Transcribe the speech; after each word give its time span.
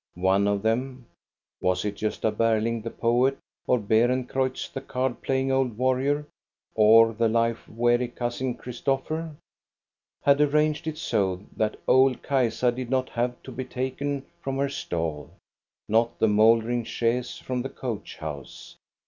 One 0.15 0.47
of 0.47 0.63
them— 0.63 1.05
was 1.61 1.85
it 1.85 1.97
Gosta 1.97 2.31
Berling, 2.35 2.81
the 2.81 2.89
poet, 2.89 3.37
or 3.67 3.77
Beerencreutz, 3.77 4.73
the 4.73 4.81
card 4.81 5.21
playing 5.21 5.51
old 5.51 5.77
warrior, 5.77 6.25
or 6.73 7.13
the 7.13 7.29
life 7.29 7.69
weary 7.69 8.07
Cousin 8.07 8.55
Christopher?— 8.55 9.35
had 10.25 10.41
arranged 10.41 10.87
it 10.87 10.97
so 10.97 11.43
that 11.55 11.77
old 11.87 12.23
Kajsa 12.23 12.71
did 12.71 12.89
not 12.89 13.09
have 13.09 13.43
to 13.43 13.51
be 13.51 13.63
taken 13.63 14.25
from 14.41 14.57
her 14.57 14.69
stall, 14.69 15.29
nor 15.87 16.09
the 16.17 16.27
mouldering 16.27 16.83
chaise 16.83 17.37
from 17.37 17.61
the 17.61 17.69
coach 17.69 18.17
house. 18.17 18.77